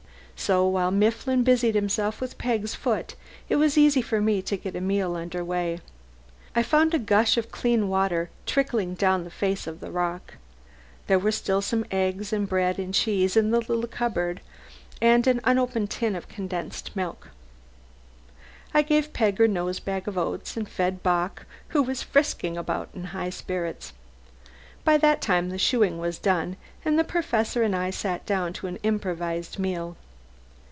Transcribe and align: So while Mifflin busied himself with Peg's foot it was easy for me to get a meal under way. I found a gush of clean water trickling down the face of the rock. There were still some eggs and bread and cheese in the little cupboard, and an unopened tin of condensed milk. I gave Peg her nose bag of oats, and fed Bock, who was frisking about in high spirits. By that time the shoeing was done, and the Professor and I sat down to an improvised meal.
So 0.35 0.65
while 0.65 0.89
Mifflin 0.89 1.43
busied 1.43 1.75
himself 1.75 2.19
with 2.19 2.39
Peg's 2.39 2.73
foot 2.73 3.13
it 3.47 3.57
was 3.57 3.77
easy 3.77 4.01
for 4.01 4.19
me 4.19 4.41
to 4.41 4.57
get 4.57 4.75
a 4.75 4.81
meal 4.81 5.15
under 5.15 5.45
way. 5.45 5.79
I 6.55 6.63
found 6.63 6.95
a 6.95 6.99
gush 6.99 7.37
of 7.37 7.51
clean 7.51 7.87
water 7.89 8.31
trickling 8.47 8.95
down 8.95 9.23
the 9.23 9.29
face 9.29 9.67
of 9.67 9.79
the 9.79 9.91
rock. 9.91 10.37
There 11.05 11.19
were 11.19 11.31
still 11.31 11.61
some 11.61 11.85
eggs 11.91 12.33
and 12.33 12.49
bread 12.49 12.79
and 12.79 12.91
cheese 12.91 13.37
in 13.37 13.51
the 13.51 13.59
little 13.59 13.85
cupboard, 13.85 14.41
and 14.99 15.27
an 15.27 15.41
unopened 15.43 15.91
tin 15.91 16.15
of 16.15 16.27
condensed 16.27 16.95
milk. 16.95 17.29
I 18.73 18.81
gave 18.81 19.13
Peg 19.13 19.37
her 19.37 19.47
nose 19.47 19.79
bag 19.79 20.07
of 20.07 20.17
oats, 20.17 20.57
and 20.57 20.67
fed 20.67 21.03
Bock, 21.03 21.45
who 21.67 21.83
was 21.83 22.01
frisking 22.01 22.57
about 22.57 22.89
in 22.95 23.03
high 23.03 23.29
spirits. 23.29 23.93
By 24.83 24.97
that 24.97 25.21
time 25.21 25.49
the 25.49 25.59
shoeing 25.59 25.99
was 25.99 26.17
done, 26.17 26.57
and 26.83 26.97
the 26.97 27.03
Professor 27.03 27.61
and 27.61 27.75
I 27.75 27.91
sat 27.91 28.25
down 28.25 28.53
to 28.53 28.65
an 28.65 28.77
improvised 28.77 29.59
meal. 29.59 29.97